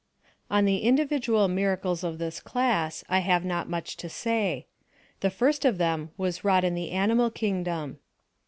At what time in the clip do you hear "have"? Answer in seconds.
3.19-3.45